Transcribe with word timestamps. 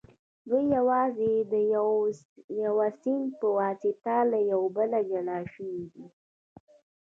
دوی 0.49 0.63
یوازې 0.77 1.31
د 1.51 1.53
یوه 2.67 2.87
سیند 3.01 3.29
په 3.39 3.47
واسطه 3.57 4.15
له 4.31 4.39
یو 4.51 4.61
بله 4.77 4.99
جلا 5.09 5.39
شوي 5.53 5.83
دي 5.93 6.05